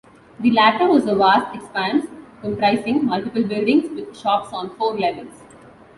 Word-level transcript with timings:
The 0.39 0.49
latter 0.49 0.87
was 0.87 1.05
a 1.05 1.13
vast 1.13 1.53
expanse, 1.55 2.07
comprising 2.41 3.05
multiple 3.05 3.43
buildings 3.43 3.87
with 3.91 4.17
shops 4.17 4.51
on 4.51 4.71
four 4.75 4.97
levels. 4.97 5.43